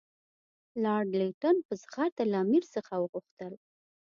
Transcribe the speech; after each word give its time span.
لارډ 0.83 1.09
لیټن 1.19 1.55
په 1.67 1.73
زغرده 1.81 2.23
له 2.31 2.37
امیر 2.43 2.63
څخه 2.73 2.93
وغوښتل. 2.97 3.53